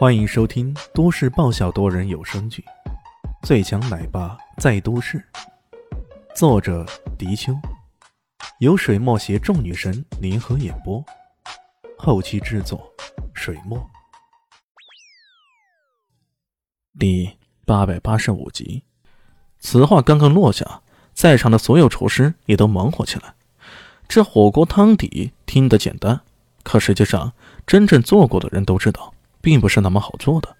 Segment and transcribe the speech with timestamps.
[0.00, 2.64] 欢迎收听都市爆笑多人有声剧
[3.46, 5.18] 《最强奶爸在都市》，
[6.34, 6.86] 作者：
[7.18, 7.52] 迪秋，
[8.60, 11.04] 由水墨携众女神联合演播，
[11.98, 12.90] 后期制作：
[13.34, 13.78] 水墨。
[16.98, 17.36] 第
[17.66, 18.82] 八百八十五集，
[19.58, 20.80] 此话刚刚落下，
[21.12, 23.34] 在场的所有厨师也都忙活起来。
[24.08, 26.22] 这火锅汤底听得简单，
[26.62, 27.34] 可实际上
[27.66, 29.12] 真正做过的人都知道。
[29.40, 30.56] 并不是那么好做的，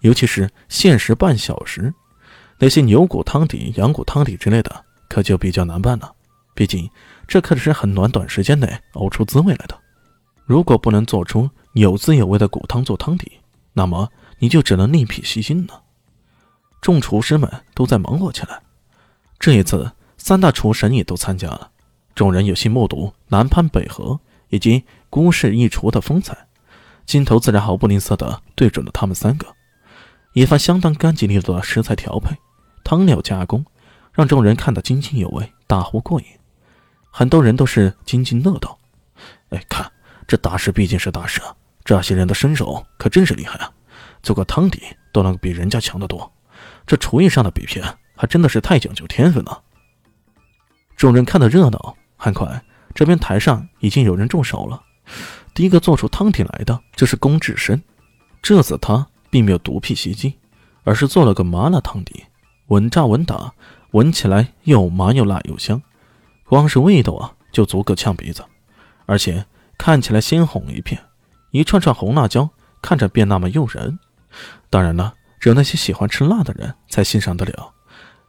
[0.00, 1.92] 尤其是限时半小时，
[2.58, 6.12] 那些牛骨汤底、羊骨汤底之类的，可就比较难办了。
[6.54, 6.88] 毕竟
[7.28, 9.78] 这可是很短短时间内熬出滋味来的。
[10.44, 13.32] 如果不能做出有滋有味的骨汤做汤底，
[13.72, 15.82] 那么你就只能另辟蹊径了。
[16.80, 18.62] 众厨师们都在忙活起来。
[19.38, 21.70] 这一次，三大厨神也都参加了，
[22.14, 26.45] 众人有幸目睹南攀北合以及孤氏一厨的风采。
[27.06, 29.46] 镜头自然毫不吝啬地对准了他们三个，
[30.32, 32.36] 一番相当干净利落的食材调配、
[32.82, 33.64] 汤料加工，
[34.12, 36.26] 让众人看得津津有味，大呼过瘾。
[37.10, 38.76] 很多人都是津津乐道。
[39.50, 39.90] 哎，看
[40.26, 43.70] 这大师毕竟是大师啊，这些人的身手可真是厉害啊，
[44.22, 46.30] 做个汤底都能比人家强得多。
[46.86, 47.82] 这厨艺上的比拼
[48.16, 49.62] 还真的是太讲究天分了。
[50.96, 52.64] 众人看得热闹，很快
[52.94, 54.82] 这边台上已经有人动手了。
[55.56, 57.82] 第一个做出汤底来的就是龚志深，
[58.42, 60.34] 这次他并没有独辟蹊径，
[60.84, 62.24] 而是做了个麻辣汤底，
[62.66, 63.54] 稳扎稳打，
[63.92, 65.80] 闻起来又麻又辣又香，
[66.44, 68.44] 光是味道啊就足够呛鼻子，
[69.06, 69.46] 而且
[69.78, 71.02] 看起来鲜红一片，
[71.52, 72.50] 一串串红辣椒
[72.82, 73.98] 看着便那么诱人。
[74.68, 77.72] 当然了，只有那些喜欢吃辣的人才欣赏得了。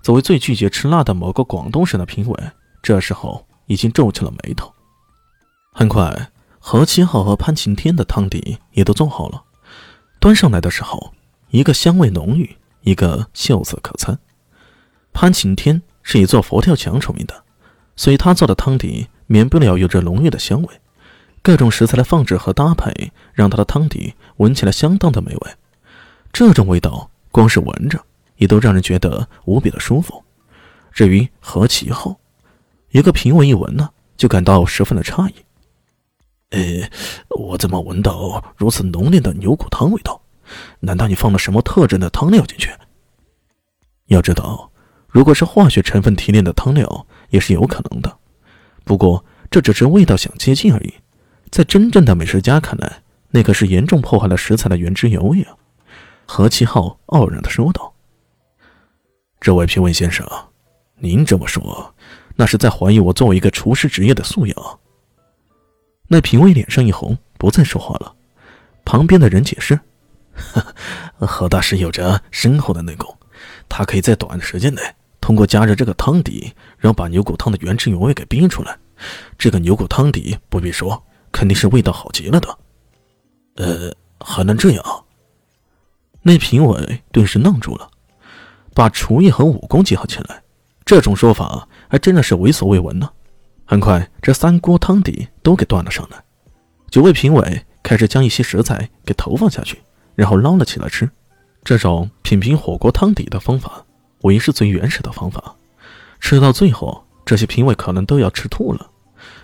[0.01, 4.73] 作为最拒绝吃辣的某个广东省的评委，这时候已经皱起了眉头。
[5.73, 6.31] 很快。
[6.69, 9.41] 何七号和潘晴天的汤底也都做好了，
[10.19, 11.13] 端上来的时候，
[11.49, 14.19] 一个香味浓郁，一个秀色可餐。
[15.13, 17.45] 潘晴天是以做佛跳墙出名的，
[17.95, 20.67] 所以他做的汤底免不了有着浓郁的香味。
[21.41, 25.51] 各种食材的放置和搭配，让他的汤底闻起来相当的美味。
[26.33, 27.97] 这种味道，光是闻着
[28.35, 30.21] 也都让人觉得无比的舒服。
[30.91, 32.19] 至于何其后，
[32.89, 35.33] 一个评委一闻呢，就感到十分的诧异。
[36.51, 36.59] 呃，
[37.29, 40.21] 我怎么闻到如此浓烈的牛骨汤味道？
[40.79, 42.71] 难道你放了什么特征的汤料进去？
[44.05, 44.71] 要知道，
[45.09, 48.17] 如果是化学成分提炼的汤料，也是有可能的。
[48.85, 50.93] 不过这只是味道想接近而已，
[51.51, 55.53] 在真正的美食家看来，那可是严重破坏了食材的原汁原味啊！
[56.25, 57.93] 何其浩傲然的说道
[59.41, 60.25] ：“这位评委先生，
[60.95, 61.93] 您这么说，
[62.37, 64.79] 那是在怀疑我作为一个厨师职业的素养。”
[66.07, 68.13] 那评委脸上一红，不再说话了。
[68.85, 69.79] 旁边的人解释
[71.19, 73.13] ：“何大师有着深厚的内功，
[73.67, 74.81] 他可以在短的时间内
[75.19, 78.77] 通过加热这个汤底，然后把牛骨汤的原汁原味给逼出来。
[79.37, 82.57] 这个牛骨汤底不必说，肯定是味道好极了的。
[83.55, 85.05] 呃，还能这样？”
[86.23, 87.89] 那评委顿时愣住了，
[88.73, 90.41] 把厨艺和武功结合起来，
[90.85, 93.09] 这种说法还真的是闻所未闻呢。
[93.69, 96.23] 很快，这三锅汤底都给端了上来。
[96.89, 99.81] 九位评委开始将一些食材给投放下去，
[100.15, 101.09] 然后捞了起来吃。
[101.65, 103.83] 这种品评火锅汤底的方法，
[104.21, 105.53] 无疑是最原始的方法。
[106.21, 108.89] 吃到最后，这些评委可能都要吃吐了。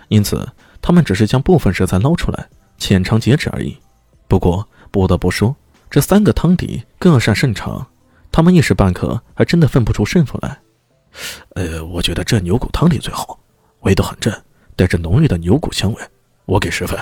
[0.08, 0.48] 因此，
[0.80, 2.48] 他们只是将部分食材捞出来，
[2.78, 3.76] 浅尝辄止而已。
[4.26, 5.54] 不过，不得不说，
[5.90, 7.86] 这三个汤底各擅胜场，
[8.32, 10.58] 他们一时半刻还真的分不出胜负来。
[11.56, 13.38] 呃，我觉得这牛骨汤底最好。
[13.84, 14.32] 味道很正，
[14.76, 16.02] 带着浓郁的牛骨香味，
[16.46, 16.98] 我给十分。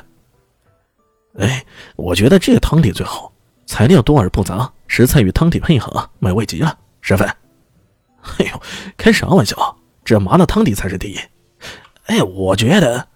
[1.38, 1.64] 哎，
[1.96, 3.32] 我觉得这个汤底最好，
[3.66, 7.26] 材料多而不杂，食材与汤底配合，美味极了，十分。
[8.38, 8.62] 哎呦，
[8.96, 9.78] 开啥玩笑？
[10.04, 11.18] 这麻辣汤底才是第一。
[12.06, 13.08] 哎，我觉得。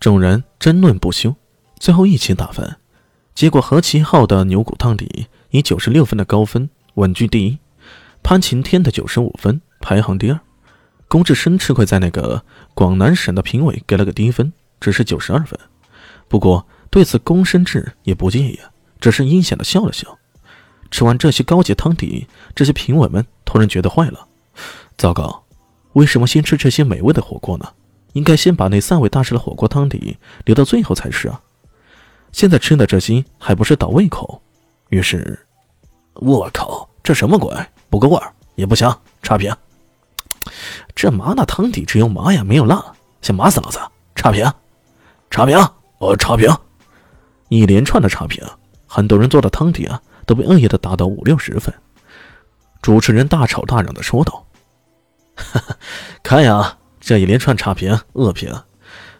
[0.00, 1.34] 众人争论不休，
[1.78, 2.76] 最后一起打分，
[3.34, 7.58] 结果何其浩的牛骨汤底以九十六分的高分稳居第一，
[8.22, 10.40] 潘晴天的九十五分排行第二。
[11.08, 15.58] 龚志深吃亏在那个广南省的评委给了个低分，只是九十二分。
[16.28, 18.58] 不过对此龚深志也不介意，
[19.00, 20.18] 只是阴险的笑了笑。
[20.90, 24.26] 吃完这些高级汤底，这些评委们突然觉得坏了：
[24.96, 25.44] 糟糕，
[25.92, 27.68] 为什么先吃这些美味的火锅呢？
[28.12, 31.40] 应该先把那三位大师的火锅汤底留到最后才是啊！
[32.30, 34.40] 现在吃的这些还不是倒胃口。
[34.90, 35.36] 于是，
[36.14, 37.52] 我靠，这什么鬼？
[37.90, 39.52] 不够味儿，也不香，差评。
[41.04, 42.82] 这麻辣汤底只有麻呀，没有辣，
[43.20, 43.78] 想麻死老子！
[44.14, 44.50] 差评，
[45.28, 45.54] 差评，
[45.98, 46.48] 我差评！
[47.50, 48.42] 一连串的差评，
[48.86, 51.74] 很多人做的汤底啊都被恶意的打到五六十分。
[52.80, 54.46] 主持人大吵大嚷的说道：
[56.24, 58.50] “，看呀，这一连串差评恶评，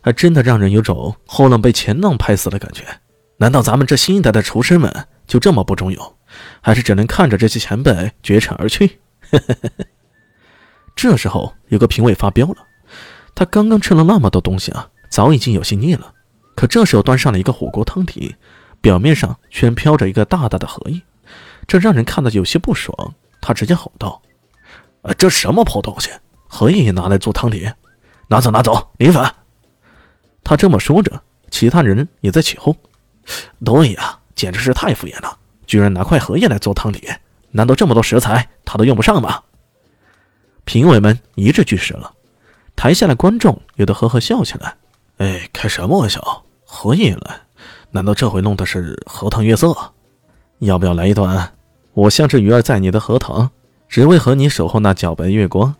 [0.01, 2.83] 还真的让人有种后浪被前浪拍死的感觉。
[3.37, 6.15] 难道咱们这新一代的厨师们就这么不中用，
[6.63, 9.01] 还是只能看着这些前辈绝尘而去？”
[10.95, 12.57] 这时候，有个评委发飙了。
[13.35, 16.13] 他刚刚吃了那么多东西啊，早已经有些腻了。
[16.55, 18.37] 可这时候端上了一个火锅汤底，
[18.81, 21.01] 表面上却飘着一个大大的荷叶，
[21.67, 23.15] 这让人看得有些不爽。
[23.41, 24.23] 他直接吼道
[25.03, 26.11] ：“啊，这什么破东西？
[26.47, 27.69] 荷叶也拿来做汤底？
[28.29, 29.29] 拿走，拿走，米粉！”
[30.45, 31.21] 他这么说着，
[31.51, 32.75] 其他人也在起哄
[33.65, 35.37] ：“对呀，简直是太敷衍了，
[35.67, 37.09] 居然拿块荷叶来做汤底！
[37.51, 39.43] 难道这么多食材他都用不上吗？”
[40.65, 42.13] 评委们一致拒食了。
[42.77, 44.75] 台下的观众有的呵呵笑起来。
[45.19, 46.45] 哎，开什么玩笑？
[46.65, 47.41] 合影来？
[47.91, 49.75] 难道这回弄的是荷塘月色？
[50.59, 51.53] 要不要来一段？
[51.93, 53.51] 我像只鱼儿在你的荷塘，
[53.89, 55.73] 只为和你守候那皎白月光。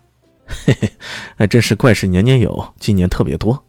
[0.47, 0.93] 嘿嘿，
[1.37, 3.65] 还真是怪事年年有，今年特别多。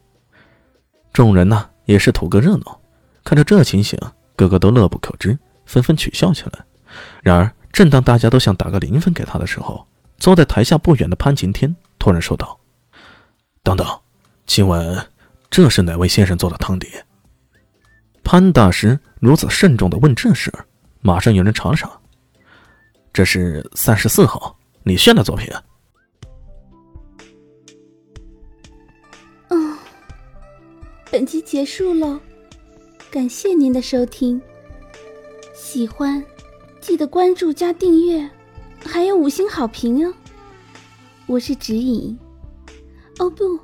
[1.12, 2.80] 众人呢也是图个热闹，
[3.24, 3.98] 看着这情形，
[4.36, 6.66] 个个都乐不可支，纷纷取笑起来。
[7.24, 12.60] 然而，正当大家都想打个零分给他的时候，坐在台下不远的潘晴天突然说道
[13.62, 13.88] ：“等等，
[14.48, 15.08] 请问
[15.50, 16.90] 这是哪位先生做的汤碟？”
[18.24, 20.52] 潘大师如此慎重的问这事，
[21.02, 21.92] 马上有人查了查，
[23.14, 25.48] 这是三十四号李炫的作品。
[29.50, 29.78] 嗯，
[31.12, 32.20] 本集结束喽，
[33.12, 34.42] 感谢您的收听，
[35.54, 36.24] 喜欢
[36.82, 38.28] 记得关注加订阅。
[38.96, 40.14] 还有五星好评哦！
[41.26, 42.18] 我是指引，
[43.20, 43.60] 哦不，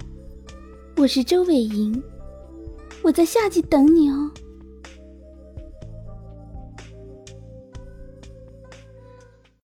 [0.98, 2.04] 我是周伟莹，
[3.02, 4.30] 我在下集等你哦。